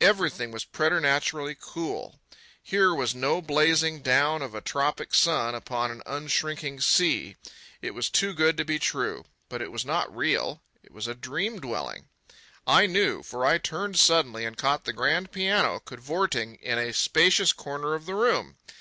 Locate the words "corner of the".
17.52-18.16